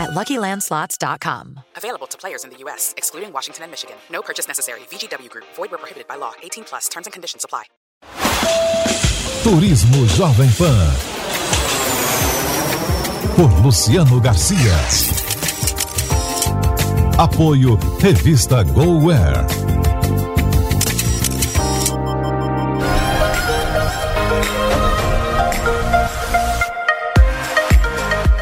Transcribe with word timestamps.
at 0.00 0.10
LuckyLandSlots.com. 0.10 1.60
Available 1.76 2.06
to 2.08 2.18
players 2.18 2.44
in 2.44 2.50
the 2.50 2.56
U.S., 2.64 2.94
excluding 2.96 3.32
Washington 3.32 3.64
and 3.64 3.70
Michigan. 3.70 3.96
No 4.10 4.22
purchase 4.22 4.48
necessary. 4.48 4.80
VGW 4.90 5.28
Group. 5.30 5.44
Void 5.54 5.70
where 5.70 5.78
prohibited 5.78 6.08
by 6.08 6.16
law. 6.16 6.32
18 6.42 6.64
plus. 6.64 6.88
Terms 6.88 7.06
and 7.06 7.12
conditions 7.12 7.44
apply. 7.44 7.64
Turismo 9.42 10.06
Jovem 10.16 10.50
Pan. 10.58 11.20
Por 13.36 13.50
Luciano 13.62 14.20
Garcia. 14.20 14.76
Apoio 17.18 17.76
Revista 18.00 18.64
GoWare. 18.64 19.59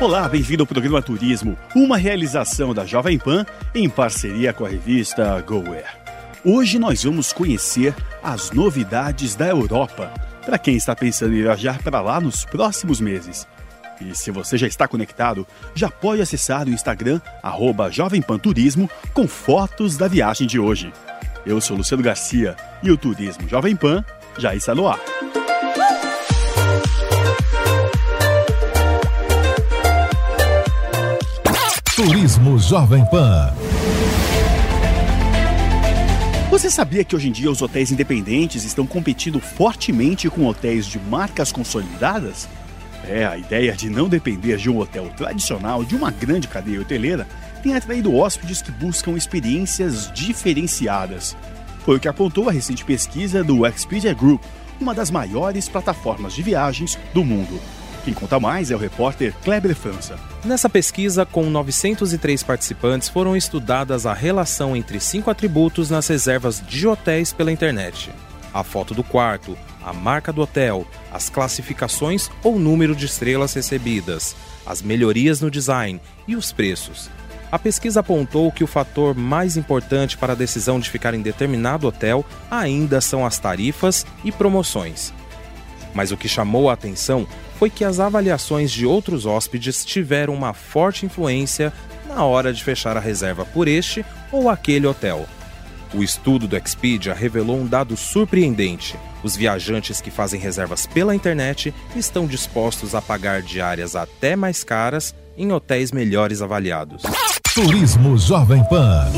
Olá, 0.01 0.29
bem-vindo 0.29 0.63
ao 0.63 0.67
programa 0.67 1.03
Turismo, 1.03 1.59
uma 1.75 1.97
realização 1.97 2.73
da 2.73 2.87
Jovem 2.87 3.19
Pan 3.19 3.45
em 3.75 3.91
parceria 3.91 4.53
com 4.53 4.65
a 4.65 4.69
revista 4.69 5.41
GoWare. 5.41 5.99
Hoje 6.45 6.79
nós 6.79 7.03
vamos 7.03 7.33
conhecer 7.33 7.93
as 8.23 8.53
novidades 8.53 9.35
da 9.35 9.49
Europa, 9.49 10.15
para 10.47 10.57
quem 10.57 10.77
está 10.77 10.95
pensando 10.95 11.35
em 11.35 11.43
viajar 11.43 11.83
para 11.83 12.01
lá 12.01 12.21
nos 12.21 12.45
próximos 12.45 13.01
meses. 13.01 13.45
E 14.01 14.15
se 14.15 14.31
você 14.31 14.57
já 14.57 14.69
está 14.69 14.87
conectado, 14.87 15.45
já 15.75 15.91
pode 15.91 16.23
acessar 16.23 16.69
o 16.69 16.71
Instagram, 16.73 17.21
arroba 17.43 17.91
Jovem 17.91 18.23
Pan 18.23 18.39
Turismo, 18.39 18.89
com 19.13 19.27
fotos 19.27 19.97
da 19.97 20.07
viagem 20.07 20.47
de 20.47 20.61
hoje. 20.61 20.93
Eu 21.45 21.61
sou 21.61 21.77
Luciano 21.77 22.05
Garcia 22.05 22.55
e 22.85 22.91
o 22.93 22.97
Turismo 22.97 23.49
Jovem 23.49 23.75
Pan 23.75 24.05
já 24.39 24.55
está 24.55 24.77
no 24.77 24.87
ar. 24.87 25.18
Turismo 31.99 32.61
Jovem 32.61 33.05
Pan. 33.07 33.53
Você 36.49 36.71
sabia 36.71 37.03
que 37.03 37.17
hoje 37.17 37.29
em 37.29 37.33
dia 37.33 37.51
os 37.51 37.61
hotéis 37.61 37.91
independentes 37.91 38.63
estão 38.63 38.87
competindo 38.87 39.41
fortemente 39.41 40.31
com 40.31 40.47
hotéis 40.47 40.87
de 40.87 40.97
marcas 41.01 41.51
consolidadas? 41.51 42.49
É, 43.03 43.27
a 43.27 43.37
ideia 43.37 43.73
de 43.73 43.91
não 43.91 44.09
depender 44.09 44.59
de 44.59 44.71
um 44.71 44.79
hotel 44.79 45.09
tradicional 45.17 45.83
de 45.83 45.97
uma 45.97 46.13
grande 46.13 46.47
cadeia 46.47 46.81
hoteleira 46.81 47.27
tem 47.65 47.75
atraído 47.75 48.15
hóspedes 48.15 48.63
que 48.63 48.71
buscam 48.71 49.17
experiências 49.17 50.09
diferenciadas. 50.13 51.37
Foi 51.81 51.97
o 51.97 52.01
que 52.01 52.07
apontou 52.07 52.49
a 52.49 52.53
recente 52.53 52.85
pesquisa 52.85 53.43
do 53.43 53.67
Expedia 53.67 54.15
Group, 54.15 54.45
uma 54.81 54.95
das 54.95 55.11
maiores 55.11 55.69
plataformas 55.69 56.33
de 56.33 56.43
viagens 56.43 56.97
do 57.13 57.25
mundo. 57.25 57.59
Quem 58.09 58.15
conta 58.15 58.41
mais 58.41 58.71
é 58.71 58.75
o 58.75 58.79
repórter 58.79 59.35
Kleber 59.45 59.77
França. 59.77 60.19
Nessa 60.43 60.67
pesquisa, 60.71 61.27
com 61.27 61.51
903 61.51 62.43
participantes, 62.43 63.07
foram 63.07 63.37
estudadas 63.37 64.07
a 64.07 64.15
relação 64.15 64.75
entre 64.75 64.99
cinco 64.99 65.31
atributos 65.31 65.91
nas 65.91 66.09
reservas 66.09 66.59
de 66.67 66.89
hotéis 66.89 67.35
pela 67.35 67.53
internet: 67.53 68.11
a 68.55 68.65
foto 68.65 68.95
do 68.95 69.05
quarto, 69.05 69.59
a 69.85 69.93
marca 69.93 70.33
do 70.33 70.41
hotel, 70.41 70.87
as 71.13 71.29
classificações 71.29 72.31
ou 72.43 72.59
número 72.59 72.97
de 72.97 73.05
estrelas 73.05 73.53
recebidas, 73.53 74.35
as 74.65 74.81
melhorias 74.81 75.43
no 75.43 75.51
design 75.51 76.01
e 76.27 76.35
os 76.35 76.51
preços. 76.51 77.11
A 77.53 77.59
pesquisa 77.59 78.01
apontou 78.01 78.51
que 78.51 78.65
o 78.65 78.67
fator 78.67 79.15
mais 79.15 79.59
importante 79.59 80.17
para 80.17 80.33
a 80.33 80.37
decisão 80.37 80.81
de 80.81 80.89
ficar 80.89 81.13
em 81.13 81.21
determinado 81.21 81.87
hotel 81.87 82.25
ainda 82.51 83.03
são 83.03 83.27
as 83.27 83.39
tarifas 83.39 84.07
e 84.25 84.33
promoções. 84.33 85.13
Mas 85.99 86.13
o 86.13 86.17
que 86.17 86.29
chamou 86.29 86.71
a 86.71 86.75
atenção 86.75 87.27
foi 87.59 87.69
que 87.69 87.83
as 87.83 87.99
avaliações 87.99 88.71
de 88.71 88.87
outros 88.87 89.27
hóspedes 89.27 89.85
tiveram 89.85 90.33
uma 90.33 90.55
forte 90.55 91.05
influência 91.05 91.73
na 92.07 92.23
hora 92.23 92.53
de 92.53 92.63
fechar 92.63 92.97
a 92.97 93.01
reserva 93.01 93.45
por 93.45 93.67
este 93.67 94.07
ou 94.31 94.49
aquele 94.49 94.87
hotel. 94.87 95.27
O 95.93 96.01
estudo 96.01 96.47
do 96.47 96.57
Expedia 96.57 97.13
revelou 97.13 97.59
um 97.59 97.67
dado 97.67 97.97
surpreendente. 97.97 98.97
Os 99.25 99.35
viajantes 99.35 100.01
que 100.01 100.09
fazem 100.09 100.39
reservas 100.39 100.87
pela 100.87 101.17
internet 101.17 101.75
estão 101.97 102.29
dispostos 102.29 102.95
a 102.95 103.03
pagar 103.03 103.43
diárias 103.43 103.97
até 103.97 104.37
mais 104.37 104.63
caras 104.63 105.13
em 105.37 105.51
hotéis 105.51 105.91
melhores 105.91 106.41
avaliados. 106.41 107.03
Turismo 107.53 108.17
Jovem 108.17 108.63
Pan. 108.69 109.11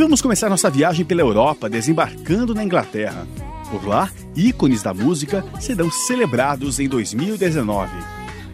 Vamos 0.00 0.22
começar 0.22 0.48
nossa 0.48 0.70
viagem 0.70 1.04
pela 1.04 1.20
Europa, 1.20 1.68
desembarcando 1.68 2.54
na 2.54 2.64
Inglaterra. 2.64 3.28
Por 3.70 3.86
lá, 3.86 4.10
ícones 4.34 4.82
da 4.82 4.94
música 4.94 5.44
serão 5.60 5.90
celebrados 5.90 6.80
em 6.80 6.88
2019. 6.88 7.92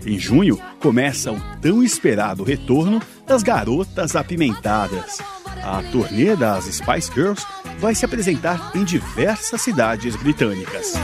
Em 0.04 0.18
junho, 0.18 0.60
começa 0.80 1.30
o 1.30 1.40
tão 1.62 1.84
esperado 1.84 2.42
retorno 2.42 3.00
das 3.28 3.44
Garotas 3.44 4.16
Apimentadas. 4.16 5.18
A 5.62 5.84
turnê 5.92 6.34
das 6.34 6.64
Spice 6.64 7.12
Girls 7.14 7.46
vai 7.78 7.94
se 7.94 8.04
apresentar 8.04 8.72
em 8.74 8.82
diversas 8.82 9.60
cidades 9.62 10.16
britânicas. 10.16 10.94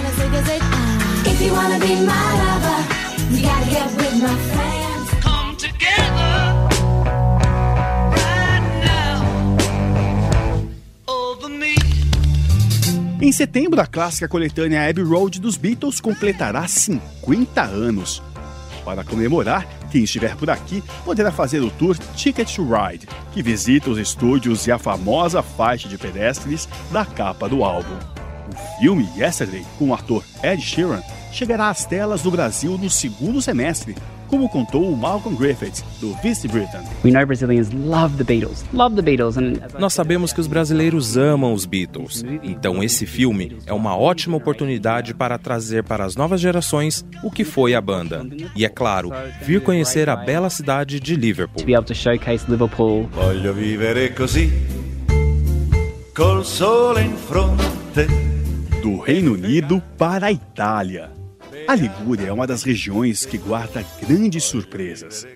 Em 13.23 13.31
setembro, 13.31 13.81
a 13.81 13.87
clássica 13.87 14.27
coletânea 14.27 14.91
Abbey 14.91 15.05
Road 15.05 15.41
dos 15.41 15.57
Beatles 15.57 16.01
completará 16.01 16.67
50 16.67 17.63
anos. 17.63 18.21
Para 18.85 19.05
comemorar, 19.05 19.65
quem 19.93 20.03
estiver 20.03 20.35
por 20.35 20.51
aqui 20.51 20.83
poderá 21.05 21.31
fazer 21.31 21.61
o 21.61 21.71
tour 21.71 21.97
Ticket 22.17 22.53
to 22.53 22.65
Ride, 22.65 23.07
que 23.33 23.41
visita 23.41 23.91
os 23.91 23.99
estúdios 23.99 24.67
e 24.67 24.73
a 24.73 24.79
famosa 24.79 25.41
faixa 25.41 25.89
de 25.89 25.97
pedestres 25.97 26.69
da 26.91 27.05
capa 27.05 27.49
do 27.49 27.63
álbum. 27.63 27.97
O 28.51 28.81
filme 28.81 29.09
Yesterday, 29.17 29.65
com 29.79 29.91
o 29.91 29.95
ator 29.95 30.25
Ed 30.43 30.61
Sheeran, 30.61 31.01
chegará 31.31 31.71
às 31.71 31.87
telas 31.87 32.23
do 32.23 32.31
Brasil 32.33 32.77
no 32.77 32.91
segundo 32.91 33.41
semestre, 33.41 33.95
como 34.33 34.49
contou 34.49 34.91
o 34.91 34.97
Malcolm 34.97 35.37
Griffiths, 35.37 35.85
do 36.01 36.15
Vice 36.23 36.49
Britain. 36.49 36.81
Nós 39.79 39.93
sabemos 39.93 40.33
que 40.33 40.41
os 40.41 40.47
brasileiros 40.47 41.19
amam 41.19 41.53
os 41.53 41.67
Beatles, 41.67 42.25
então 42.43 42.83
esse 42.83 43.05
filme 43.05 43.59
é 43.67 43.75
uma 43.75 43.95
ótima 43.95 44.39
oportunidade 44.39 45.13
para 45.13 45.37
trazer 45.37 45.85
para 45.85 46.07
as 46.07 46.17
novas 46.17 46.41
gerações 46.41 47.05
o 47.23 47.31
que 47.31 47.45
foi 47.45 47.75
a 47.75 47.81
banda. 47.83 48.27
E 48.57 48.65
é 48.65 48.71
claro, 48.71 49.11
vir 49.43 49.61
conhecer 49.61 50.09
a 50.09 50.17
bela 50.17 50.49
cidade 50.49 50.99
de 50.99 51.15
Liverpool. 51.15 51.63
Voglio 53.13 53.53
vivere 53.53 54.09
così, 54.15 54.51
col 56.15 56.43
sole 56.43 57.03
in 57.03 57.15
fronte. 57.17 58.07
Do 58.83 58.99
Reino 58.99 59.35
Unido 59.35 59.83
para 59.99 60.29
a 60.29 60.33
Itália. 60.33 61.22
A 61.69 61.75
Ligúria 61.75 62.29
é 62.29 62.33
uma 62.33 62.47
das 62.47 62.63
regiões 62.63 63.25
que 63.25 63.39
guarda 63.39 63.85
grandes 64.01 64.45
surpresas. 64.45 65.27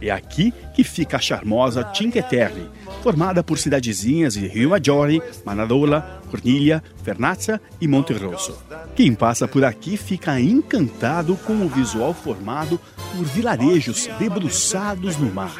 É 0.00 0.10
aqui 0.10 0.52
que 0.74 0.84
fica 0.84 1.16
a 1.16 1.20
charmosa 1.20 1.88
Cinque 1.94 2.22
Terre, 2.22 2.68
formada 3.02 3.42
por 3.42 3.58
cidadezinhas 3.58 4.34
de 4.34 4.46
Rio 4.46 4.70
Maggiore, 4.70 5.22
Manarola, 5.44 6.22
Corniglia, 6.30 6.82
Vernazza 7.02 7.60
e 7.80 7.88
Monterosso. 7.88 8.56
Quem 8.94 9.14
passa 9.14 9.46
por 9.46 9.64
aqui 9.64 9.96
fica 9.96 10.40
encantado 10.40 11.36
com 11.36 11.54
o 11.54 11.68
visual 11.68 12.14
formado 12.14 12.80
por 13.14 13.24
vilarejos 13.24 14.08
debruçados 14.18 15.16
no 15.16 15.32
mar. 15.32 15.56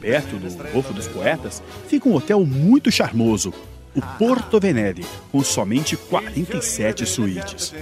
Perto 0.00 0.36
do 0.36 0.72
Golfo 0.72 0.92
dos 0.92 1.06
Poetas 1.08 1.62
fica 1.86 2.08
um 2.08 2.14
hotel 2.14 2.44
muito 2.44 2.90
charmoso, 2.90 3.52
o 3.98 4.02
Porto 4.16 4.60
Venere, 4.60 5.04
com 5.32 5.42
somente 5.42 5.96
47 5.96 7.04
suítes. 7.04 7.74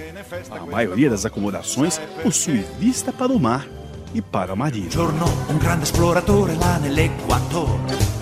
A 0.49 0.65
maioria 0.65 1.11
das 1.11 1.25
acomodações 1.25 1.99
possui 2.23 2.65
vista 2.79 3.13
para 3.13 3.31
o 3.31 3.39
mar 3.39 3.67
e 4.15 4.21
para 4.21 4.53
a 4.53 4.55
marina. 4.55 4.89
Un 5.47 5.57
grande 5.59 5.85
nell'Equatore. 6.81 8.17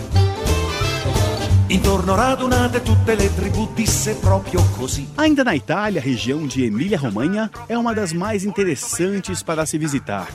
Intorno 1.70 2.16
radunate 2.16 2.84
tutte 2.84 3.16
le 3.16 3.34
tribù 3.34 3.70
disse 3.74 4.16
proprio 4.16 4.62
così. 4.78 5.08
Ainda 5.16 5.44
na 5.44 5.56
Itália, 5.56 6.00
a 6.00 6.04
região 6.04 6.46
de 6.46 6.66
Emília-Romanha 6.66 7.50
é 7.68 7.78
uma 7.78 7.94
das 7.94 8.14
mais 8.14 8.44
interessantes 8.44 9.42
para 9.42 9.66
se 9.66 9.78
visitar. 9.78 10.28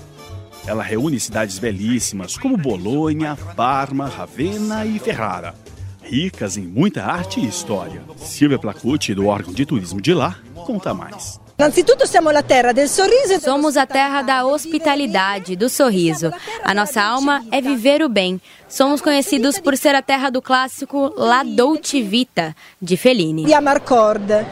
Ela 0.67 0.83
reúne 0.83 1.21
cidades 1.21 1.59
belíssimas 1.59 2.37
como 2.37 2.57
Bolonha, 2.57 3.37
Parma, 3.55 4.09
Ravenna 4.09 4.85
e 4.85 4.99
Ferrara 4.99 5.55
ricas 6.11 6.57
em 6.57 6.63
muita 6.63 7.05
arte 7.05 7.39
e 7.39 7.47
história. 7.47 8.03
Silvia 8.17 8.59
Placucci, 8.59 9.15
do 9.15 9.27
órgão 9.27 9.53
de 9.53 9.65
turismo 9.65 10.01
de 10.01 10.13
lá, 10.13 10.37
conta 10.67 10.93
mais. 10.93 11.39
Somos 13.41 13.77
a 13.77 13.87
terra 13.87 14.23
da 14.23 14.47
hospitalidade, 14.47 15.55
do 15.55 15.69
sorriso. 15.69 16.33
A 16.65 16.75
nossa 16.75 17.03
alma 17.03 17.45
é 17.53 17.61
viver 17.61 18.03
o 18.03 18.09
bem. 18.09 18.41
Somos 18.67 19.01
conhecidos 19.01 19.61
por 19.61 19.77
ser 19.77 19.95
a 19.95 20.03
terra 20.03 20.31
do 20.31 20.41
clássico 20.41 21.13
La 21.17 21.43
Dolce 21.43 22.03
Vita, 22.03 22.57
de 22.81 22.97
Fellini. 22.97 23.47
E 23.47 23.55
a 23.55 23.61
Marcorda. 23.61 24.47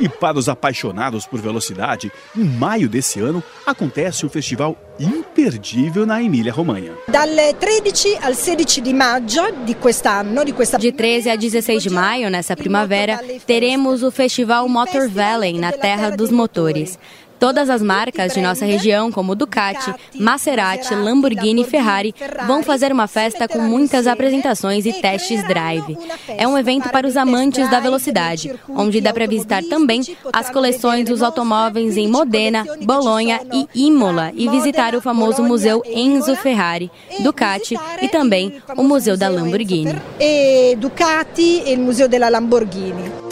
E 0.00 0.08
para 0.08 0.38
os 0.38 0.48
apaixonados 0.48 1.26
por 1.26 1.38
velocidade, 1.40 2.10
em 2.34 2.42
maio 2.42 2.88
desse 2.88 3.20
ano 3.20 3.42
acontece 3.66 4.24
um 4.24 4.30
festival 4.30 4.74
imperdível 4.98 6.06
na 6.06 6.22
Emília-Romanha. 6.22 6.92
Dalle 7.06 7.52
13 7.52 8.16
al 8.22 8.34
16 8.34 8.82
de 8.82 8.94
maggio 8.94 9.42
di 9.64 9.74
quest'anno, 9.74 10.42
di 10.42 10.52
questa 10.52 10.78
De 10.78 10.90
13 10.90 11.28
a 11.28 11.36
16 11.36 11.82
de 11.82 11.90
maio, 11.90 12.30
nessa 12.30 12.56
primavera, 12.56 13.20
teremos 13.46 14.02
o 14.02 14.10
Festival 14.10 14.66
Motor 14.68 15.10
Valley, 15.10 15.58
na 15.58 15.70
Terra 15.70 16.10
dos 16.10 16.30
Motores. 16.30 16.98
Todas 17.40 17.70
as 17.70 17.80
marcas 17.80 18.34
de 18.34 18.42
nossa 18.42 18.66
região, 18.66 19.10
como 19.10 19.34
Ducati, 19.34 19.94
Maserati, 20.14 20.94
Lamborghini 20.94 21.62
e 21.62 21.64
Ferrari, 21.64 22.14
vão 22.46 22.62
fazer 22.62 22.92
uma 22.92 23.06
festa 23.06 23.48
com 23.48 23.58
muitas 23.60 24.06
apresentações 24.06 24.84
e 24.84 24.92
testes 24.92 25.42
drive. 25.48 25.96
É 26.28 26.46
um 26.46 26.58
evento 26.58 26.90
para 26.90 27.06
os 27.06 27.16
amantes 27.16 27.68
da 27.70 27.80
velocidade, 27.80 28.54
onde 28.68 29.00
dá 29.00 29.12
para 29.12 29.26
visitar 29.26 29.62
também 29.64 30.02
as 30.32 30.50
coleções 30.50 31.06
dos 31.06 31.22
automóveis 31.22 31.96
em 31.96 32.08
Modena, 32.08 32.66
Bolonha 32.82 33.40
e 33.52 33.86
Imola 33.86 34.32
e 34.34 34.46
visitar 34.48 34.94
o 34.94 35.00
famoso 35.00 35.42
Museu 35.42 35.82
Enzo 35.86 36.36
Ferrari, 36.36 36.90
Ducati 37.20 37.74
e 38.02 38.08
também 38.08 38.60
o 38.76 38.82
Museu 38.82 39.16
da 39.16 39.30
Lamborghini. 39.30 39.96
E 40.20 40.76
Ducati 40.76 41.62
e 41.66 41.74
o 41.74 41.78
Museu 41.78 42.06
della 42.06 42.28
Lamborghini. 42.28 43.29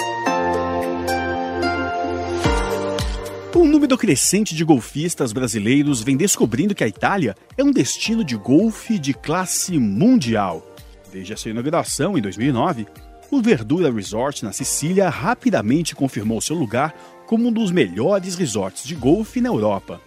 Um 3.59 3.67
número 3.67 3.99
crescente 3.99 4.55
de 4.55 4.63
golfistas 4.63 5.33
brasileiros 5.33 6.01
vem 6.01 6.17
descobrindo 6.17 6.77
que 6.77 6.85
a 6.85 6.87
Itália 6.87 7.35
é 7.57 7.65
um 7.65 7.73
destino 7.73 8.23
de 8.23 8.37
golfe 8.37 9.01
de 9.01 9.13
classe 9.13 9.77
mundial. 9.81 10.65
Desde 11.13 11.33
a 11.33 11.37
sua 11.37 11.51
inauguração 11.51 12.17
em 12.17 12.23
2009, 12.23 12.87
o 13.33 13.43
Verdura 13.43 13.93
Resort 13.93 14.45
na 14.45 14.53
Sicília 14.53 15.09
rapidamente 15.09 15.97
confirmou 15.97 16.41
seu 16.41 16.55
lugar 16.55 16.95
como 17.27 17.49
um 17.49 17.53
dos 17.53 17.73
melhores 17.73 18.37
resorts 18.37 18.85
de 18.85 18.95
golfe 18.95 19.41
na 19.41 19.49
Europa. 19.49 20.01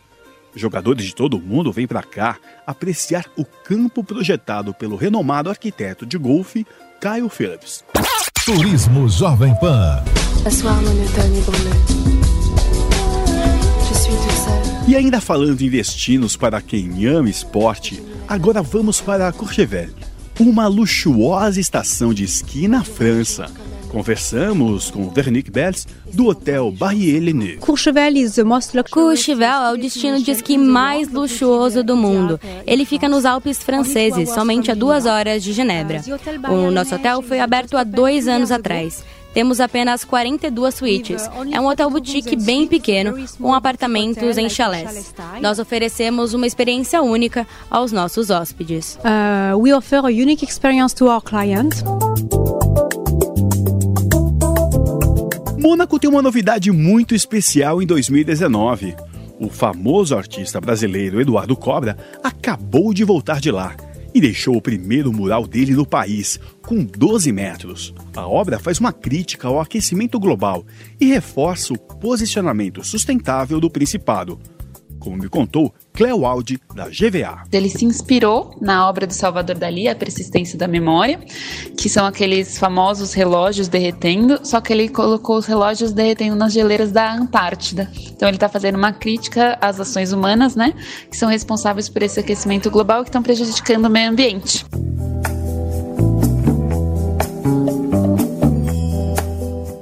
Jogadores 0.55 1.03
de 1.03 1.13
todo 1.13 1.35
o 1.35 1.41
mundo 1.41 1.73
vêm 1.73 1.85
para 1.85 2.03
cá 2.03 2.37
apreciar 2.65 3.25
o 3.35 3.43
campo 3.43 4.01
projetado 4.01 4.73
pelo 4.73 4.95
renomado 4.95 5.49
arquiteto 5.49 6.05
de 6.05 6.17
golfe 6.17 6.65
Kyle 7.01 7.27
Phillips. 7.29 7.83
Turismo 8.45 9.09
Jovem 9.09 9.53
Pan. 9.59 10.01
E 14.87 14.95
ainda 14.95 15.21
falando 15.21 15.61
em 15.61 15.69
destinos 15.69 16.35
para 16.35 16.61
quem 16.61 17.05
ama 17.05 17.29
esporte, 17.29 18.03
agora 18.27 18.61
vamos 18.61 18.99
para 18.99 19.31
Courchevel, 19.31 19.89
uma 20.39 20.67
luxuosa 20.67 21.59
estação 21.59 22.13
de 22.13 22.23
esqui 22.23 22.67
na 22.67 22.83
França. 22.83 23.49
Conversamos 23.89 24.89
com 24.89 25.09
Veronique 25.09 25.51
Bells, 25.51 25.85
do 26.13 26.27
Hotel 26.27 26.71
Barrier-Leneux. 26.71 27.59
Courchevel 28.89 29.63
é 29.63 29.73
o 29.73 29.77
destino 29.77 30.21
de 30.21 30.31
esqui 30.31 30.57
mais 30.57 31.11
luxuoso 31.11 31.83
do 31.83 31.95
mundo. 31.95 32.39
Ele 32.65 32.85
fica 32.85 33.09
nos 33.09 33.25
Alpes 33.25 33.57
franceses, 33.59 34.29
somente 34.29 34.71
a 34.71 34.75
duas 34.75 35.05
horas 35.05 35.43
de 35.43 35.51
Genebra. 35.51 36.01
O 36.49 36.71
nosso 36.71 36.95
hotel 36.95 37.21
foi 37.21 37.39
aberto 37.39 37.75
há 37.77 37.83
dois 37.83 38.27
anos 38.27 38.49
atrás. 38.49 39.03
Temos 39.33 39.59
apenas 39.59 40.03
42 40.03 40.75
suítes. 40.75 41.29
É 41.51 41.59
um 41.59 41.67
hotel 41.67 41.89
boutique 41.89 42.35
bem 42.35 42.67
pequeno, 42.67 43.15
com 43.39 43.53
apartamentos 43.53 44.37
em 44.37 44.49
chalés. 44.49 45.13
Nós 45.41 45.59
oferecemos 45.59 46.33
uma 46.33 46.45
experiência 46.45 47.01
única 47.01 47.47
aos 47.69 47.91
nossos 47.91 48.29
hóspedes. 48.29 48.97
Uh, 48.97 49.57
we 49.57 49.73
offer 49.73 49.99
a 49.99 50.09
unique 50.09 50.43
experience 50.43 50.93
to 50.93 51.05
our 51.05 51.21
clients. 51.21 51.83
Mônaco 55.57 55.99
tem 55.99 56.09
uma 56.09 56.21
novidade 56.21 56.71
muito 56.71 57.15
especial 57.15 57.81
em 57.81 57.85
2019. 57.85 58.95
O 59.39 59.49
famoso 59.49 60.15
artista 60.15 60.59
brasileiro 60.59 61.21
Eduardo 61.21 61.55
Cobra 61.55 61.97
acabou 62.23 62.93
de 62.93 63.03
voltar 63.03 63.39
de 63.39 63.51
lá 63.51 63.75
e 64.13 64.21
deixou 64.21 64.55
o 64.55 64.61
primeiro 64.61 65.11
mural 65.11 65.47
dele 65.47 65.73
no 65.73 65.85
país, 65.85 66.39
com 66.61 66.83
12 66.83 67.31
metros. 67.31 67.93
A 68.15 68.27
obra 68.27 68.59
faz 68.59 68.79
uma 68.79 68.91
crítica 68.91 69.47
ao 69.47 69.59
aquecimento 69.59 70.19
global 70.19 70.65
e 70.99 71.05
reforça 71.05 71.73
o 71.73 71.77
posicionamento 71.77 72.83
sustentável 72.83 73.59
do 73.59 73.69
Principado, 73.69 74.39
como 75.01 75.17
me 75.17 75.27
contou 75.27 75.73
Cleo 75.93 76.25
Aldi, 76.25 76.61
da 76.73 76.87
GVA. 76.87 77.43
Ele 77.51 77.67
se 77.67 77.83
inspirou 77.83 78.55
na 78.61 78.87
obra 78.87 79.05
do 79.05 79.13
Salvador 79.13 79.57
Dali, 79.57 79.89
A 79.89 79.95
Persistência 79.95 80.57
da 80.57 80.67
Memória, 80.67 81.19
que 81.75 81.89
são 81.89 82.05
aqueles 82.05 82.57
famosos 82.57 83.11
relógios 83.11 83.67
derretendo, 83.67 84.39
só 84.43 84.61
que 84.61 84.71
ele 84.71 84.87
colocou 84.87 85.37
os 85.37 85.45
relógios 85.45 85.91
derretendo 85.91 86.35
nas 86.35 86.53
geleiras 86.53 86.91
da 86.91 87.13
Antártida. 87.13 87.91
Então 88.15 88.29
ele 88.29 88.37
está 88.37 88.47
fazendo 88.47 88.75
uma 88.75 88.93
crítica 88.93 89.57
às 89.59 89.79
ações 89.79 90.13
humanas, 90.13 90.55
né, 90.55 90.73
que 91.09 91.17
são 91.17 91.27
responsáveis 91.27 91.89
por 91.89 92.03
esse 92.03 92.19
aquecimento 92.19 92.69
global 92.69 93.03
que 93.03 93.09
estão 93.09 93.23
prejudicando 93.23 93.85
o 93.85 93.89
meio 93.89 94.09
ambiente. 94.09 94.65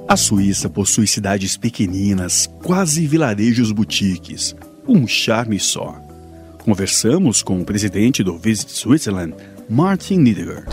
A 0.08 0.16
Suíça 0.16 0.68
possui 0.68 1.06
cidades 1.06 1.56
pequeninas, 1.56 2.50
quase 2.64 3.06
vilarejos 3.06 3.70
boutiques 3.70 4.56
um 4.90 5.06
charme 5.06 5.60
só. 5.60 5.94
Conversamos 6.64 7.42
com 7.42 7.60
o 7.60 7.64
presidente 7.64 8.24
do 8.24 8.36
Visit 8.36 8.72
Switzerland, 8.72 9.34
Martin 9.68 10.18
Niederger. 10.18 10.64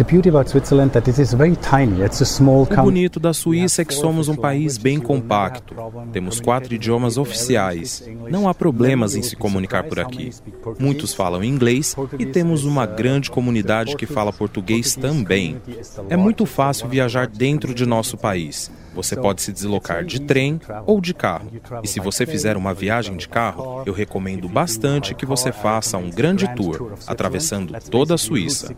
O 2.71 2.83
bonito 2.83 3.19
da 3.19 3.31
Suíça 3.31 3.83
é 3.83 3.85
que 3.85 3.93
somos 3.93 4.27
um 4.27 4.35
país 4.35 4.77
bem 4.77 4.99
compacto. 4.99 5.75
Temos 6.11 6.39
quatro 6.39 6.73
idiomas 6.73 7.17
oficiais. 7.17 8.03
Não 8.29 8.49
há 8.49 8.55
problemas 8.55 9.15
em 9.15 9.21
se 9.21 9.35
comunicar 9.35 9.83
por 9.83 9.99
aqui. 9.99 10.31
Muitos 10.79 11.13
falam 11.13 11.43
inglês 11.43 11.95
e 12.17 12.25
temos 12.25 12.65
uma 12.65 12.87
grande 12.87 13.29
comunidade 13.29 13.95
que 13.95 14.07
fala 14.07 14.33
português 14.33 14.95
também. 14.95 15.61
É 16.09 16.17
muito 16.17 16.47
fácil 16.47 16.89
viajar 16.89 17.27
dentro 17.27 17.73
de 17.73 17.85
nosso 17.85 18.17
país. 18.17 18.71
Você 18.97 19.15
pode 19.15 19.43
se 19.43 19.53
deslocar 19.53 20.03
de 20.03 20.19
trem 20.21 20.59
ou 20.87 20.99
de 20.99 21.13
carro. 21.13 21.51
E 21.83 21.87
se 21.87 21.99
você 21.99 22.25
fizer 22.25 22.57
uma 22.57 22.73
viagem 22.73 23.15
de 23.15 23.29
carro, 23.29 23.83
eu 23.85 23.93
recomendo 23.93 24.49
bastante 24.49 25.13
que 25.13 25.25
você 25.25 25.51
faça 25.51 25.99
um 25.99 26.09
grande 26.09 26.47
tour, 26.55 26.93
atravessando 27.05 27.79
toda 27.91 28.15
a 28.15 28.17
Suíça. 28.17 28.75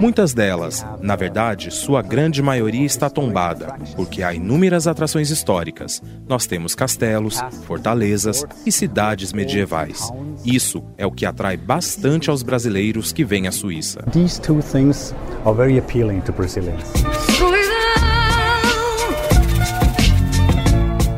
Muitas 0.00 0.34
delas, 0.34 0.86
na 1.00 1.16
verdade, 1.16 1.70
sua 1.70 2.02
grande 2.02 2.42
maioria 2.42 2.84
está 2.84 3.08
tombada, 3.08 3.74
porque 3.94 4.22
há 4.22 4.34
inúmeras 4.34 4.86
atrações 4.86 5.30
históricas. 5.30 6.02
Nós 6.28 6.46
temos 6.46 6.74
castelos, 6.74 7.40
fortalezas 7.66 8.44
e 8.64 8.72
cidades 8.72 9.32
medievais. 9.32 10.12
Isso 10.44 10.82
é 10.98 11.06
o 11.06 11.12
que 11.12 11.26
atrai 11.26 11.56
bastante 11.56 12.30
aos 12.30 12.42
brasileiros 12.42 13.12
que 13.12 13.24
vêm 13.24 13.46
à 13.46 13.52
Suíça. 13.52 14.02
These 14.12 14.40
two 14.40 14.60
things 14.60 15.14
are 15.44 15.56
very 15.56 15.78
appealing 15.78 16.20
to 16.20 16.32
Brazilians. 16.32 16.84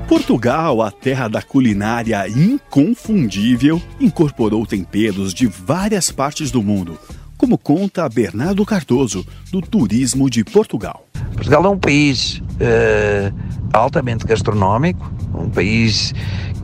Portugal, 0.08 0.80
a 0.80 0.90
terra 0.90 1.28
da 1.28 1.42
culinária 1.42 2.26
inconfundível, 2.26 3.80
incorporou 4.00 4.64
temperos 4.64 5.34
de 5.34 5.46
várias 5.46 6.10
partes 6.10 6.50
do 6.50 6.62
mundo, 6.62 6.98
como 7.36 7.58
conta 7.58 8.08
Bernardo 8.08 8.64
Cardoso, 8.64 9.26
do 9.52 9.60
Turismo 9.60 10.30
de 10.30 10.42
Portugal. 10.42 11.04
Portugal 11.34 11.66
é 11.66 11.68
um 11.68 11.78
país 11.78 12.38
uh, 12.38 13.34
altamente 13.70 14.24
gastronómico, 14.24 15.12
um 15.34 15.50
país 15.50 16.14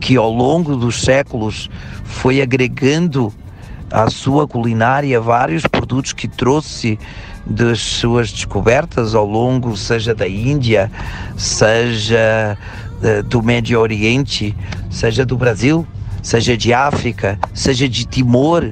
que 0.01 0.15
ao 0.17 0.33
longo 0.33 0.75
dos 0.75 1.01
séculos 1.01 1.69
foi 2.03 2.41
agregando 2.41 3.31
à 3.91 4.09
sua 4.09 4.47
culinária 4.47 5.21
vários 5.21 5.67
produtos 5.67 6.13
que 6.13 6.27
trouxe 6.27 6.97
das 7.45 7.79
suas 7.79 8.31
descobertas 8.31 9.13
ao 9.13 9.25
longo, 9.25 9.77
seja 9.77 10.15
da 10.15 10.27
Índia, 10.27 10.91
seja 11.37 12.57
do 13.27 13.41
Médio 13.41 13.79
Oriente, 13.79 14.55
seja 14.89 15.25
do 15.25 15.37
Brasil, 15.37 15.85
seja 16.21 16.57
de 16.57 16.73
África, 16.73 17.39
seja 17.53 17.87
de 17.87 18.05
Timor. 18.05 18.71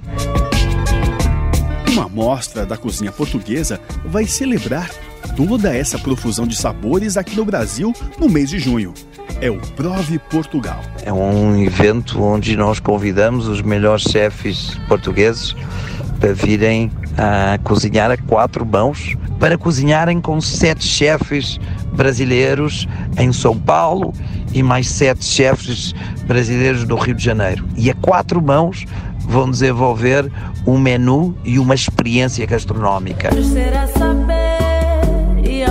Uma 1.92 2.10
mostra 2.10 2.66
da 2.66 2.76
cozinha 2.76 3.12
portuguesa 3.12 3.80
vai 4.06 4.26
celebrar 4.26 4.90
toda 5.36 5.76
essa 5.76 6.00
profusão 6.00 6.48
de 6.48 6.56
sabores 6.56 7.18
aqui 7.18 7.36
no 7.36 7.46
Brasil 7.46 7.94
no 8.20 8.28
mês 8.28 8.50
de 8.50 8.60
junho. 8.60 8.94
É 9.40 9.50
o 9.50 9.60
Prove 9.60 10.20
Portugal. 10.20 10.80
É 11.04 11.12
um 11.12 11.62
evento 11.62 12.22
onde 12.22 12.56
nós 12.56 12.80
convidamos 12.80 13.48
os 13.48 13.62
melhores 13.62 14.04
chefes 14.04 14.80
portugueses 14.88 15.56
para 16.20 16.34
virem 16.34 16.92
a 17.18 17.60
cozinhar 17.64 18.10
a 18.10 18.18
quatro 18.18 18.66
mãos, 18.66 19.16
para 19.44 19.58
cozinharem 19.58 20.22
com 20.22 20.40
sete 20.40 20.86
chefes 20.86 21.60
brasileiros 21.92 22.88
em 23.18 23.34
São 23.34 23.60
Paulo 23.60 24.14
e 24.54 24.64
mais 24.64 24.88
sete 24.88 25.26
chefes 25.26 25.94
brasileiros 26.26 26.88
no 26.88 26.96
Rio 26.96 27.14
de 27.14 27.26
Janeiro. 27.26 27.66
E 27.76 27.92
a 27.92 27.94
quatro 27.96 28.42
mãos 28.42 28.86
vão 29.20 29.52
desenvolver 29.52 30.32
um 30.66 30.80
menu 30.80 31.36
e 31.44 31.60
uma 31.60 31.76
experiência 31.76 32.46
gastronómica. 32.46 33.32
E 35.44 35.62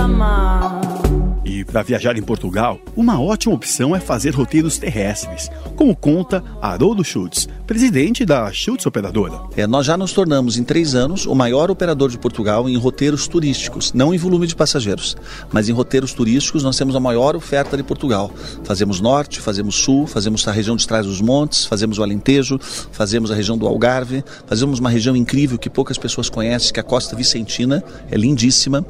para 1.63 1.83
viajar 1.83 2.17
em 2.17 2.21
Portugal, 2.21 2.79
uma 2.95 3.19
ótima 3.21 3.55
opção 3.55 3.95
é 3.95 3.99
fazer 3.99 4.33
roteiros 4.33 4.77
terrestres, 4.77 5.49
como 5.75 5.95
conta 5.95 6.43
Haroldo 6.61 7.03
Schultz, 7.03 7.47
presidente 7.65 8.25
da 8.25 8.51
Schultz 8.51 8.85
Operadora. 8.85 9.41
É, 9.55 9.65
nós 9.65 9.85
já 9.85 9.97
nos 9.97 10.13
tornamos 10.13 10.57
em 10.57 10.63
três 10.63 10.95
anos 10.95 11.25
o 11.25 11.35
maior 11.35 11.71
operador 11.71 12.09
de 12.09 12.17
Portugal 12.17 12.69
em 12.69 12.77
roteiros 12.77 13.27
turísticos, 13.27 13.93
não 13.93 14.13
em 14.13 14.17
volume 14.17 14.47
de 14.47 14.55
passageiros, 14.55 15.15
mas 15.51 15.69
em 15.69 15.71
roteiros 15.71 16.13
turísticos 16.13 16.63
nós 16.63 16.77
temos 16.77 16.95
a 16.95 16.99
maior 16.99 17.35
oferta 17.35 17.77
de 17.77 17.83
Portugal. 17.83 18.31
Fazemos 18.63 18.99
norte, 18.99 19.39
fazemos 19.39 19.75
sul, 19.75 20.07
fazemos 20.07 20.47
a 20.47 20.51
região 20.51 20.75
de 20.75 20.87
trás 20.87 21.05
dos 21.05 21.21
montes, 21.21 21.65
fazemos 21.65 21.97
o 21.97 22.03
Alentejo, 22.03 22.59
fazemos 22.91 23.31
a 23.31 23.35
região 23.35 23.57
do 23.57 23.67
Algarve, 23.67 24.23
fazemos 24.45 24.79
uma 24.79 24.89
região 24.89 25.15
incrível 25.15 25.57
que 25.57 25.69
poucas 25.69 25.97
pessoas 25.97 26.29
conhecem, 26.29 26.73
que 26.73 26.79
é 26.79 26.81
a 26.81 26.83
Costa 26.83 27.15
Vicentina, 27.15 27.83
é 28.09 28.17
lindíssima, 28.17 28.85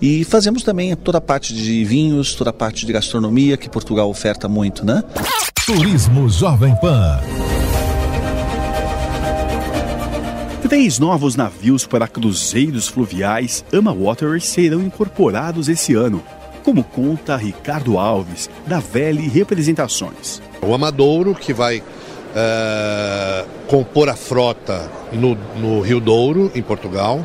e 0.00 0.24
fazemos 0.24 0.62
também 0.62 0.94
toda 0.94 1.18
a 1.18 1.20
parte 1.20 1.54
de 1.54 1.84
vinhos, 1.84 2.34
toda 2.34 2.50
a 2.50 2.52
parte 2.52 2.84
de 2.84 2.92
gastronomia 2.92 3.56
que 3.56 3.68
Portugal 3.68 4.08
oferta 4.08 4.48
muito, 4.48 4.84
né? 4.84 5.02
Turismo 5.64 6.28
Jovem 6.28 6.74
Pan. 6.76 7.20
Três 10.68 10.98
novos 10.98 11.36
navios 11.36 11.86
para 11.86 12.08
cruzeiros 12.08 12.88
fluviais 12.88 13.64
Ama 13.72 13.94
Waters 13.94 14.46
serão 14.46 14.82
incorporados 14.82 15.68
esse 15.68 15.94
ano, 15.94 16.22
como 16.64 16.82
conta 16.82 17.36
Ricardo 17.36 17.98
Alves, 17.98 18.50
da 18.66 18.80
Vele 18.80 19.28
Representações. 19.28 20.42
O 20.60 20.74
Amadouro, 20.74 21.34
que 21.34 21.52
vai 21.52 21.78
uh, 21.78 23.48
compor 23.68 24.08
a 24.08 24.16
frota 24.16 24.90
no, 25.12 25.36
no 25.56 25.80
Rio 25.80 26.00
Douro, 26.00 26.50
em 26.54 26.62
Portugal. 26.62 27.24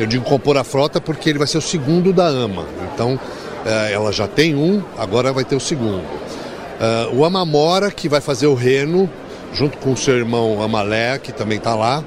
Eu 0.00 0.06
digo 0.06 0.24
compor 0.24 0.56
a 0.56 0.64
frota 0.64 0.98
porque 0.98 1.28
ele 1.28 1.38
vai 1.38 1.46
ser 1.46 1.58
o 1.58 1.60
segundo 1.60 2.10
da 2.10 2.26
AMA. 2.26 2.64
Então, 2.94 3.16
uh, 3.16 3.92
ela 3.92 4.10
já 4.10 4.26
tem 4.26 4.54
um, 4.54 4.82
agora 4.96 5.30
vai 5.30 5.44
ter 5.44 5.54
o 5.54 5.60
segundo. 5.60 6.02
Uh, 6.02 7.18
o 7.18 7.22
Amamora, 7.22 7.90
que 7.90 8.08
vai 8.08 8.22
fazer 8.22 8.46
o 8.46 8.54
Reno, 8.54 9.10
junto 9.52 9.76
com 9.76 9.92
o 9.92 9.96
seu 9.98 10.16
irmão 10.16 10.62
Amalé, 10.62 11.18
que 11.18 11.32
também 11.32 11.58
está 11.58 11.74
lá. 11.74 12.02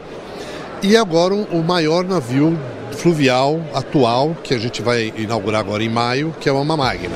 E 0.82 0.98
agora 0.98 1.36
o 1.36 1.64
maior 1.64 2.04
navio 2.04 2.58
fluvial 2.98 3.62
atual, 3.76 4.36
que 4.44 4.56
a 4.56 4.58
gente 4.58 4.82
vai 4.82 5.14
inaugurar 5.16 5.62
agora 5.62 5.84
em 5.84 5.90
maio, 5.90 6.36
que 6.40 6.50
é 6.50 6.52
o 6.52 6.58
Ama 6.58 6.76
Magna. 6.76 7.16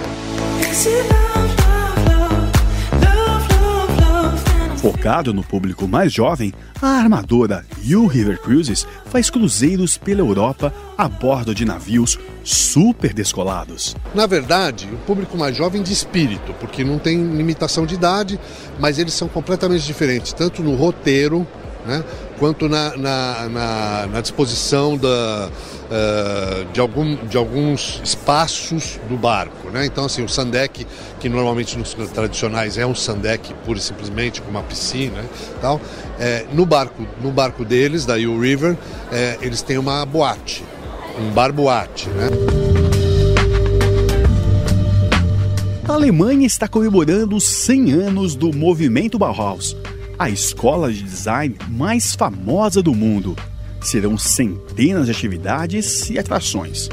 Focado 4.97 5.31
no 5.31 5.43
público 5.43 5.87
mais 5.87 6.11
jovem, 6.11 6.51
a 6.81 6.87
armadora 6.87 7.63
U 7.87 8.07
River 8.07 8.41
Cruises 8.41 8.87
faz 9.05 9.29
cruzeiros 9.29 9.95
pela 9.95 10.21
Europa 10.21 10.73
a 10.97 11.07
bordo 11.07 11.53
de 11.53 11.63
navios 11.63 12.17
super 12.43 13.13
descolados. 13.13 13.95
Na 14.15 14.25
verdade, 14.25 14.89
o 14.91 14.97
público 15.05 15.37
mais 15.37 15.55
jovem 15.55 15.83
de 15.83 15.93
espírito, 15.93 16.51
porque 16.59 16.83
não 16.83 16.97
tem 16.97 17.23
limitação 17.23 17.85
de 17.85 17.93
idade, 17.93 18.39
mas 18.79 18.97
eles 18.97 19.13
são 19.13 19.27
completamente 19.27 19.85
diferentes, 19.85 20.33
tanto 20.33 20.63
no 20.63 20.73
roteiro 20.73 21.45
né? 21.87 22.03
Quanto 22.37 22.69
na, 22.69 22.95
na, 22.95 23.49
na, 23.49 24.07
na 24.07 24.21
disposição 24.21 24.97
da, 24.97 25.49
uh, 25.49 26.65
de, 26.71 26.79
algum, 26.79 27.15
de 27.25 27.37
alguns 27.37 28.01
espaços 28.03 28.99
do 29.09 29.17
barco. 29.17 29.69
Né? 29.69 29.85
Então, 29.85 30.05
assim, 30.05 30.23
o 30.23 30.29
sandeck, 30.29 30.85
que 31.19 31.29
normalmente 31.29 31.77
nos 31.77 31.93
tradicionais 31.93 32.77
é 32.77 32.85
um 32.85 32.95
sandeck 32.95 33.53
pura 33.65 33.79
e 33.79 33.81
simplesmente, 33.81 34.41
com 34.41 34.49
uma 34.49 34.63
piscina 34.63 35.23
tal, 35.61 35.81
é, 36.19 36.45
no, 36.53 36.65
barco, 36.65 37.05
no 37.21 37.31
barco 37.31 37.65
deles, 37.65 38.05
da 38.05 38.15
U 38.15 38.39
River, 38.39 38.77
é, 39.11 39.37
eles 39.41 39.61
têm 39.61 39.77
uma 39.77 40.05
boate, 40.05 40.63
um 41.19 41.31
bar 41.31 41.51
boate. 41.51 42.09
Né? 42.09 42.29
A 45.87 45.93
Alemanha 45.93 46.45
está 46.45 46.67
comemorando 46.67 47.35
os 47.35 47.45
100 47.45 47.91
anos 47.93 48.35
do 48.35 48.53
movimento 48.53 49.17
Bauhaus 49.17 49.75
a 50.17 50.29
escola 50.29 50.91
de 50.91 51.03
design 51.03 51.55
mais 51.69 52.15
famosa 52.15 52.81
do 52.81 52.93
mundo. 52.93 53.35
Serão 53.81 54.17
centenas 54.17 55.05
de 55.05 55.11
atividades 55.11 56.09
e 56.09 56.17
atrações. 56.17 56.89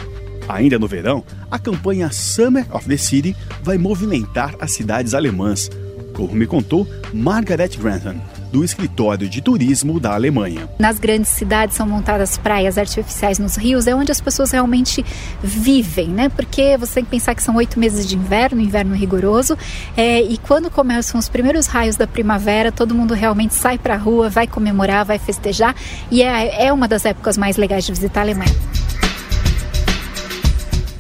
Ainda 0.49 0.79
no 0.79 0.87
verão, 0.87 1.25
a 1.51 1.59
campanha 1.59 2.13
Summer 2.13 2.67
of 2.75 2.87
the 2.87 2.97
City 2.97 3.35
vai 3.63 3.79
movimentar 3.79 4.55
as 4.61 4.73
cidades 4.73 5.15
alemãs, 5.15 5.71
como 6.15 6.35
me 6.35 6.47
contou 6.47 6.87
Margaret 7.13 7.71
Grantham, 7.79 8.21
do 8.55 8.63
escritório 8.63 9.29
de 9.29 9.43
turismo 9.43 9.99
da 9.99 10.15
Alemanha. 10.15 10.71
Nas 10.79 11.01
grandes 11.01 11.33
cidades 11.33 11.75
são 11.75 11.89
montadas 11.89 12.39
praias 12.39 12.79
artificiais 12.79 13.37
nos 13.37 13.57
rios, 13.57 13.89
é 13.89 13.97
onde 13.97 14.13
as 14.13 14.21
pessoas 14.21 14.53
realmente 14.53 15.05
vivem, 15.43 16.07
né? 16.07 16.29
Porque 16.29 16.77
você 16.77 16.95
tem 16.95 17.05
que 17.05 17.11
pensar 17.11 17.35
que 17.35 17.43
são 17.43 17.57
oito 17.57 17.81
meses 17.81 18.07
de 18.07 18.15
inverno, 18.15 18.61
inverno 18.61 18.95
rigoroso, 18.95 19.59
é, 19.97 20.23
e 20.23 20.39
quando 20.39 20.71
começam 20.71 21.19
os 21.19 21.29
primeiros 21.29 21.67
raios 21.67 21.97
da 21.97 22.07
primavera, 22.07 22.71
todo 22.71 22.95
mundo 22.95 23.13
realmente 23.13 23.55
sai 23.55 23.77
para 23.77 23.95
a 23.95 23.99
rua, 23.99 24.31
vai 24.31 24.47
comemorar, 24.47 25.05
vai 25.05 25.19
festejar, 25.19 25.75
e 26.09 26.23
é, 26.23 26.67
é 26.67 26.73
uma 26.73 26.87
das 26.87 27.05
épocas 27.05 27.37
mais 27.37 27.57
legais 27.57 27.85
de 27.85 27.91
visitar 27.91 28.21
a 28.21 28.23
Alemanha. 28.23 28.55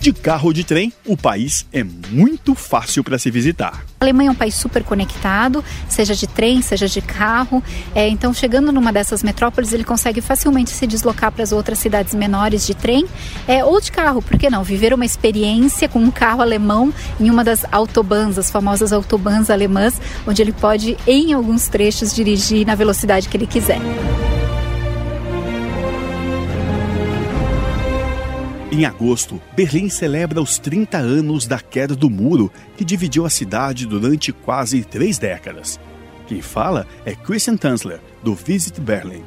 De 0.04 0.12
carro 0.12 0.48
ou 0.48 0.52
de 0.52 0.64
trem, 0.64 0.92
o 1.06 1.16
país 1.16 1.64
é 1.72 1.82
muito 1.82 2.54
fácil 2.54 3.02
para 3.02 3.18
se 3.18 3.30
visitar. 3.30 3.86
A 3.98 4.04
Alemanha 4.04 4.28
é 4.28 4.32
um 4.32 4.34
país 4.34 4.54
super 4.54 4.84
conectado, 4.84 5.64
seja 5.88 6.14
de 6.14 6.26
trem, 6.26 6.60
seja 6.60 6.86
de 6.86 7.00
carro. 7.00 7.64
É, 7.94 8.06
então, 8.06 8.34
chegando 8.34 8.70
numa 8.70 8.92
dessas 8.92 9.22
metrópoles, 9.22 9.72
ele 9.72 9.82
consegue 9.82 10.20
facilmente 10.20 10.68
se 10.68 10.86
deslocar 10.86 11.32
para 11.32 11.42
as 11.42 11.52
outras 11.52 11.78
cidades 11.78 12.14
menores 12.14 12.66
de 12.66 12.74
trem 12.74 13.06
é, 13.48 13.64
ou 13.64 13.80
de 13.80 13.90
carro, 13.90 14.20
por 14.20 14.38
que 14.38 14.50
não? 14.50 14.62
Viver 14.62 14.92
uma 14.92 15.06
experiência 15.06 15.88
com 15.88 16.00
um 16.00 16.10
carro 16.10 16.42
alemão 16.42 16.92
em 17.18 17.30
uma 17.30 17.42
das 17.42 17.64
autobahns, 17.72 18.36
as 18.36 18.50
famosas 18.50 18.92
autobahns 18.92 19.48
alemãs, 19.48 19.98
onde 20.26 20.42
ele 20.42 20.52
pode, 20.52 20.98
em 21.06 21.32
alguns 21.32 21.66
trechos, 21.66 22.14
dirigir 22.14 22.66
na 22.66 22.74
velocidade 22.74 23.26
que 23.26 23.38
ele 23.38 23.46
quiser. 23.46 23.80
Em 28.74 28.84
agosto, 28.84 29.40
Berlim 29.54 29.88
celebra 29.88 30.42
os 30.42 30.58
30 30.58 30.98
anos 30.98 31.46
da 31.46 31.60
queda 31.60 31.94
do 31.94 32.10
muro 32.10 32.50
que 32.76 32.84
dividiu 32.84 33.24
a 33.24 33.30
cidade 33.30 33.86
durante 33.86 34.32
quase 34.32 34.82
três 34.82 35.16
décadas. 35.16 35.78
Quem 36.26 36.42
fala 36.42 36.84
é 37.04 37.14
Christian 37.14 37.56
Tanzler, 37.56 38.00
do 38.24 38.34
Visit 38.34 38.80
Berlin. 38.80 39.22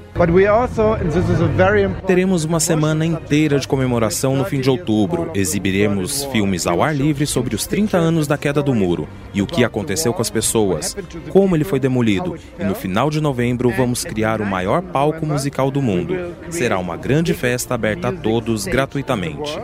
Teremos 2.07 2.43
uma 2.43 2.59
semana 2.59 3.05
inteira 3.05 3.59
de 3.59 3.67
comemoração 3.67 4.35
no 4.35 4.43
fim 4.43 4.59
de 4.59 4.69
outubro. 4.71 5.29
Exibiremos 5.35 6.25
filmes 6.25 6.65
ao 6.65 6.81
ar 6.81 6.95
livre 6.95 7.27
sobre 7.27 7.55
os 7.55 7.67
30 7.67 7.95
anos 7.95 8.25
da 8.25 8.37
queda 8.37 8.63
do 8.63 8.73
muro 8.73 9.07
e 9.33 9.41
o 9.41 9.45
que 9.45 9.63
aconteceu 9.63 10.11
com 10.11 10.21
as 10.21 10.31
pessoas, 10.31 10.97
como 11.29 11.55
ele 11.55 11.63
foi 11.63 11.79
demolido. 11.79 12.35
E 12.59 12.63
no 12.63 12.73
final 12.73 13.11
de 13.11 13.21
novembro 13.21 13.69
vamos 13.69 14.03
criar 14.03 14.41
o 14.41 14.45
maior 14.45 14.81
palco 14.81 15.23
musical 15.25 15.69
do 15.69 15.81
mundo. 15.81 16.15
Será 16.49 16.79
uma 16.79 16.97
grande 16.97 17.35
festa 17.35 17.75
aberta 17.75 18.07
a 18.07 18.11
todos 18.11 18.65
gratuitamente. 18.65 19.59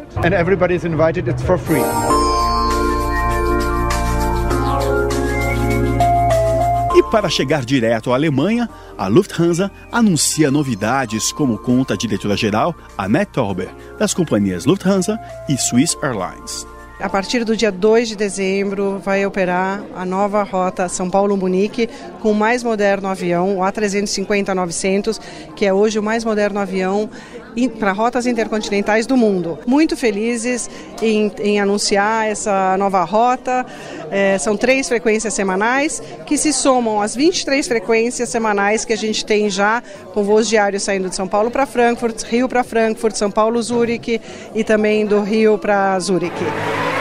E 6.95 7.01
para 7.01 7.27
chegar 7.27 7.65
direto 7.65 8.11
à 8.11 8.15
Alemanha, 8.15 8.69
a 9.03 9.07
Lufthansa 9.07 9.69
anuncia 9.91 10.49
novidades, 10.49 11.33
como 11.33 11.57
conta 11.57 11.93
a 11.93 11.97
diretora-geral 11.97 12.73
Annette 12.97 13.33
Tauber, 13.33 13.69
das 13.99 14.13
companhias 14.13 14.63
Lufthansa 14.65 15.19
e 15.49 15.57
Swiss 15.57 15.97
Airlines. 16.01 16.65
A 17.01 17.09
partir 17.09 17.43
do 17.43 17.57
dia 17.57 17.69
2 17.69 18.07
de 18.07 18.15
dezembro 18.15 19.01
vai 19.03 19.25
operar 19.25 19.83
a 19.93 20.05
nova 20.05 20.41
rota 20.43 20.87
São 20.87 21.09
Paulo-Munique 21.09 21.89
com 22.21 22.31
o 22.31 22.35
mais 22.35 22.63
moderno 22.63 23.09
avião, 23.09 23.57
o 23.57 23.61
A350-900, 23.61 25.19
que 25.53 25.65
é 25.65 25.73
hoje 25.73 25.99
o 25.99 26.03
mais 26.03 26.23
moderno 26.23 26.61
avião 26.61 27.09
para 27.79 27.91
rotas 27.91 28.25
intercontinentais 28.25 29.05
do 29.05 29.17
mundo. 29.17 29.59
Muito 29.65 29.95
felizes 29.95 30.69
em, 31.01 31.31
em 31.39 31.59
anunciar 31.59 32.27
essa 32.27 32.77
nova 32.77 33.03
rota. 33.03 33.65
É, 34.11 34.37
são 34.37 34.55
três 34.55 34.87
frequências 34.87 35.33
semanais 35.33 36.01
que 36.25 36.37
se 36.37 36.53
somam 36.53 37.01
às 37.01 37.15
23 37.15 37.67
frequências 37.67 38.29
semanais 38.29 38.85
que 38.85 38.93
a 38.93 38.97
gente 38.97 39.25
tem 39.25 39.49
já 39.49 39.81
com 40.13 40.23
voos 40.23 40.47
diários 40.47 40.83
saindo 40.83 41.09
de 41.09 41.15
São 41.15 41.27
Paulo 41.27 41.49
para 41.49 41.65
Frankfurt, 41.65 42.23
Rio 42.23 42.47
para 42.47 42.63
Frankfurt, 42.63 43.15
São 43.15 43.31
Paulo, 43.31 43.61
Zurique 43.61 44.21
e 44.53 44.63
também 44.63 45.05
do 45.05 45.21
Rio 45.21 45.57
para 45.57 45.99
Zurique. 45.99 46.92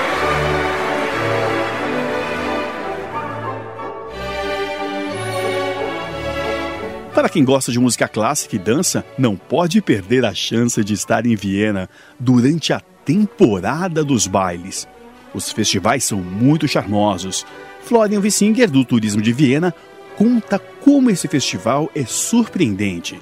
Para 7.22 7.28
quem 7.28 7.44
gosta 7.44 7.70
de 7.70 7.78
música 7.78 8.08
clássica 8.08 8.56
e 8.56 8.58
dança, 8.58 9.04
não 9.16 9.36
pode 9.36 9.80
perder 9.80 10.24
a 10.24 10.34
chance 10.34 10.82
de 10.82 10.92
estar 10.92 11.24
em 11.24 11.36
Viena 11.36 11.88
durante 12.18 12.72
a 12.72 12.80
temporada 12.80 14.02
dos 14.02 14.26
bailes. 14.26 14.88
Os 15.32 15.52
festivais 15.52 16.02
são 16.02 16.18
muito 16.18 16.66
charmosos. 16.66 17.46
Florian 17.84 18.18
Wissinger, 18.18 18.68
do 18.68 18.84
Turismo 18.84 19.22
de 19.22 19.32
Viena, 19.32 19.72
conta 20.16 20.58
como 20.58 21.10
esse 21.10 21.28
festival 21.28 21.90
é 21.94 22.04
surpreendente. 22.04 23.20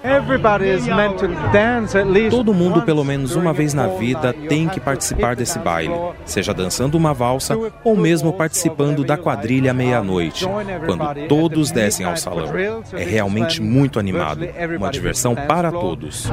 Todo 2.30 2.54
mundo, 2.54 2.82
pelo 2.82 3.04
menos 3.04 3.36
uma 3.36 3.52
vez 3.52 3.74
na 3.74 3.86
vida, 3.86 4.32
tem 4.32 4.68
que 4.68 4.80
participar 4.80 5.36
desse 5.36 5.58
baile, 5.58 5.94
seja 6.24 6.54
dançando 6.54 6.96
uma 6.96 7.12
valsa 7.12 7.56
ou 7.84 7.96
mesmo 7.96 8.32
participando 8.32 9.04
da 9.04 9.16
quadrilha 9.16 9.72
à 9.72 9.74
meia-noite, 9.74 10.46
quando 10.86 11.28
todos 11.28 11.70
descem 11.70 12.06
ao 12.06 12.16
salão. 12.16 12.48
É 12.92 13.04
realmente 13.04 13.60
muito 13.60 13.98
animado, 13.98 14.46
uma 14.78 14.90
diversão 14.90 15.34
para 15.34 15.70
todos. 15.70 16.30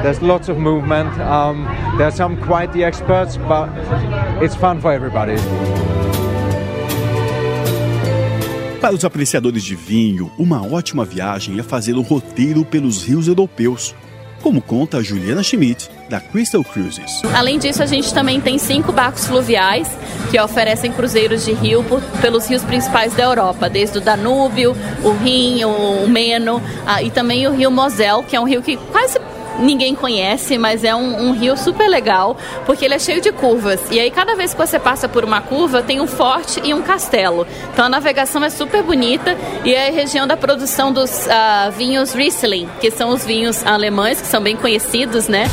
Para 8.88 8.96
os 8.96 9.04
apreciadores 9.04 9.66
de 9.66 9.76
vinho, 9.76 10.32
uma 10.38 10.66
ótima 10.66 11.04
viagem 11.04 11.60
é 11.60 11.62
fazer 11.62 11.96
um 11.96 12.02
roteiro 12.02 12.64
pelos 12.64 13.04
rios 13.04 13.28
europeus, 13.28 13.94
como 14.42 14.62
conta 14.62 15.04
Juliana 15.04 15.44
Schmidt, 15.44 15.90
da 16.10 16.22
Crystal 16.22 16.64
Cruises. 16.64 17.22
Além 17.36 17.60
disso, 17.60 17.84
a 17.84 17.86
gente 17.86 18.14
também 18.14 18.40
tem 18.40 18.58
cinco 18.58 18.94
barcos 18.94 19.28
fluviais 19.28 19.90
que 20.32 20.40
oferecem 20.40 20.90
cruzeiros 20.90 21.44
de 21.44 21.52
rio 21.52 21.84
por, 21.84 22.02
pelos 22.22 22.48
rios 22.48 22.64
principais 22.64 23.14
da 23.14 23.24
Europa, 23.24 23.70
desde 23.70 23.98
o 23.98 24.02
Danúbio, 24.02 24.74
o 25.04 25.12
Rin, 25.22 25.66
o 25.66 26.08
Meno 26.08 26.62
ah, 26.86 27.04
e 27.04 27.12
também 27.12 27.46
o 27.46 27.52
rio 27.52 27.70
Mosel, 27.70 28.24
que 28.24 28.38
é 28.38 28.40
um 28.40 28.46
rio 28.46 28.62
que 28.62 28.78
quase 28.78 29.20
ninguém 29.60 29.96
conhece, 29.96 30.58
mas 30.58 30.84
é 30.84 30.96
um, 30.96 31.30
um, 31.30 31.32
rio 31.32 31.58
super 31.58 31.88
legal, 31.88 32.38
porque 32.66 32.86
ele 32.86 32.94
é 32.94 33.00
cheio 33.00 33.22
de 33.22 33.32
curvas. 33.32 33.80
E 33.92 34.00
aí, 34.00 34.12
cada 34.12 34.36
vez 34.36 34.54
que 34.54 34.60
você 34.60 34.80
passa 34.80 35.08
por 35.08 35.24
uma 35.24 35.42
curva, 35.42 35.82
tem 35.82 36.00
um 36.00 36.08
forte 36.08 36.62
e 36.64 36.74
um 36.74 36.82
castelo. 36.82 37.48
Então, 37.74 37.86
a 37.86 37.90
navegação 37.90 38.44
é 38.44 38.50
super 38.50 38.84
bonita 38.84 39.38
e 39.64 39.74
é 39.74 39.90
a 39.90 39.92
região 39.92 40.28
da 40.28 40.38
produção 40.38 40.92
dos 40.92 41.26
uh, 41.26 41.72
vinhos 41.78 42.14
Riesling, 42.14 42.68
que 42.80 42.92
são 42.92 43.10
os 43.10 43.26
vinhos 43.26 43.66
alemães, 43.66 44.22
que 44.22 44.28
são 44.28 44.42
bem 44.42 44.56
conhecidos, 44.56 45.28
né? 45.28 45.46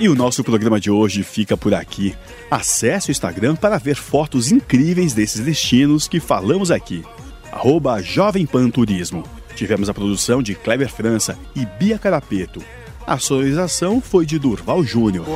E 0.00 0.08
o 0.08 0.14
nosso 0.14 0.42
programa 0.42 0.80
de 0.80 0.90
hoje 0.90 1.22
fica 1.22 1.58
por 1.58 1.74
aqui. 1.74 2.16
Acesse 2.50 3.10
o 3.10 3.12
Instagram 3.12 3.54
para 3.54 3.76
ver 3.76 3.94
fotos 3.94 4.50
incríveis 4.50 5.12
desses 5.12 5.44
destinos 5.44 6.08
que 6.08 6.20
falamos 6.20 6.70
aqui 6.70 7.04
arroba 7.52 8.00
Jovem 8.02 8.46
Pan 8.46 8.70
Turismo. 8.70 9.24
Tivemos 9.54 9.88
a 9.88 9.94
produção 9.94 10.42
de 10.42 10.54
Kleber 10.54 10.88
França 10.88 11.36
e 11.54 11.66
Bia 11.66 11.98
Carapeto. 11.98 12.62
A 13.06 13.18
sonorização 13.18 14.02
foi 14.02 14.26
de 14.26 14.38
Durval 14.38 14.84
Júnior. 14.84 15.26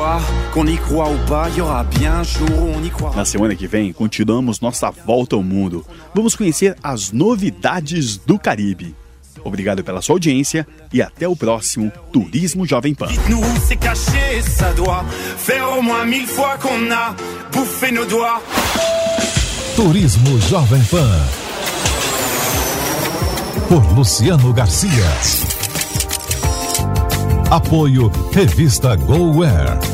Na 3.16 3.24
semana 3.24 3.56
que 3.56 3.66
vem, 3.66 3.92
continuamos 3.92 4.60
nossa 4.60 4.90
volta 4.90 5.36
ao 5.36 5.42
mundo. 5.42 5.84
Vamos 6.14 6.36
conhecer 6.36 6.76
as 6.82 7.10
novidades 7.10 8.18
do 8.18 8.38
Caribe. 8.38 8.94
Obrigado 9.42 9.82
pela 9.82 10.02
sua 10.02 10.16
audiência 10.16 10.66
e 10.92 11.00
até 11.00 11.26
o 11.26 11.34
próximo 11.34 11.90
Turismo 12.12 12.66
Jovem 12.66 12.94
Pan. 12.94 13.08
Turismo 19.74 20.40
Jovem 20.42 20.84
Pan 20.84 21.41
por 23.72 23.90
Luciano 23.96 24.52
Garcia. 24.52 24.90
Apoio 27.50 28.10
Revista 28.30 28.94
GoWare. 28.96 29.91